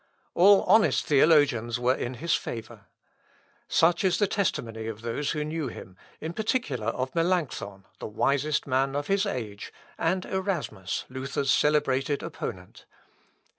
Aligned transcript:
All 0.33 0.63
honest 0.63 1.05
theologians 1.05 1.79
were 1.79 1.93
in 1.93 2.15
his 2.15 2.33
favour. 2.33 2.85
Such 3.67 4.03
is 4.03 4.17
the 4.17 4.25
testimony 4.25 4.87
of 4.87 5.01
those 5.03 5.29
who 5.33 5.43
knew 5.45 5.67
him, 5.67 5.95
in 6.19 6.33
particular 6.33 6.87
of 6.87 7.13
Melancthon, 7.13 7.85
the 7.99 8.07
wisest 8.07 8.65
man 8.65 8.95
of 8.95 9.05
his 9.05 9.27
age, 9.27 9.71
and 9.99 10.25
Erasmus, 10.25 11.05
Luther's 11.07 11.51
celebrated 11.53 12.23
opponent. 12.23 12.87